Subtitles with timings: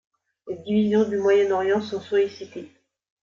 [0.47, 2.71] Les divisions du Moyen-Orient sont sollicitées.